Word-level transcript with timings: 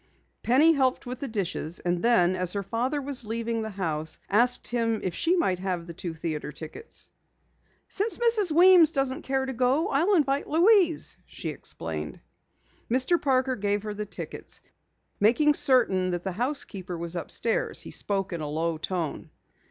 Penny 0.41 0.73
helped 0.73 1.05
with 1.05 1.19
the 1.19 1.27
dishes, 1.27 1.77
and 1.77 2.01
then 2.01 2.35
as 2.35 2.53
her 2.53 2.63
father 2.63 2.99
was 2.99 3.23
leaving 3.23 3.61
the 3.61 3.69
house, 3.69 4.17
asked 4.31 4.65
him 4.69 4.99
if 5.03 5.13
she 5.13 5.35
might 5.35 5.59
have 5.59 5.85
the 5.85 5.93
two 5.93 6.15
theatre 6.15 6.51
tickets. 6.51 7.11
"Since 7.87 8.17
Mrs. 8.17 8.51
Weems 8.51 8.91
doesn't 8.91 9.21
care 9.21 9.45
to 9.45 9.53
go, 9.53 9.89
I'll 9.89 10.15
invite 10.15 10.47
Louise," 10.47 11.17
she 11.27 11.49
explained. 11.49 12.19
Mr. 12.89 13.21
Parker 13.21 13.55
gave 13.55 13.83
her 13.83 13.93
the 13.93 14.07
tickets. 14.07 14.61
Making 15.19 15.53
certain 15.53 16.09
that 16.09 16.23
the 16.23 16.31
housekeeper 16.31 16.97
was 16.97 17.15
upstairs, 17.15 17.81
he 17.81 17.91
spoke 17.91 18.33
in 18.33 18.41
a 18.41 18.49
low 18.49 18.79
tone. 18.79 19.29